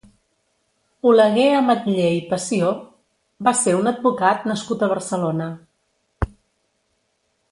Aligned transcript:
Oleguer 1.09 1.49
Ametller 1.57 2.07
i 2.21 2.23
Pessió 2.31 2.71
va 3.49 3.53
ser 3.61 3.75
un 3.81 3.91
advocat 3.93 4.49
nascut 4.53 4.85
a 4.87 4.91
Barcelona. 4.97 5.53